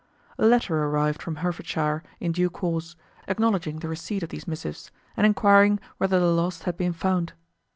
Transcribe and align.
A 0.39 0.47
letter 0.47 0.81
arrived 0.83 1.21
from 1.21 1.35
Herefordshire 1.35 2.01
in 2.19 2.31
due 2.31 2.49
course, 2.49 2.95
acknowledging 3.27 3.77
the 3.77 3.87
receipt 3.87 4.23
of 4.23 4.29
these 4.29 4.47
missives, 4.47 4.89
and 5.15 5.27
enquiring 5.27 5.79
whether 5.99 6.19
the 6.19 6.25
lost 6.25 6.63
had 6.63 6.75
been 6.75 6.93
found. 6.93 7.33